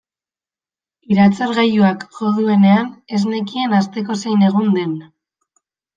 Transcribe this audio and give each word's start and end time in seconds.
Iratzargailuak 1.15 2.05
jo 2.21 2.31
duenean 2.39 2.89
ez 3.19 3.23
nekien 3.35 3.77
asteko 3.81 4.17
zein 4.25 4.47
egun 4.49 4.73
den. 4.79 4.97